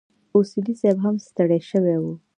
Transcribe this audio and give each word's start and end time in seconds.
اصولي 0.37 0.73
صیب 0.81 0.97
هم 1.03 1.15
ستړی 1.27 1.59
شوی 1.69 1.97
و. 2.01 2.05